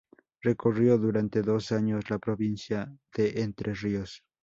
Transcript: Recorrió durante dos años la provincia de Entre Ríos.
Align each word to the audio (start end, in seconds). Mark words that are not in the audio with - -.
Recorrió 0.41 0.97
durante 0.97 1.43
dos 1.43 1.71
años 1.71 2.09
la 2.09 2.17
provincia 2.17 2.91
de 3.13 3.39
Entre 3.43 3.75
Ríos. 3.75 4.23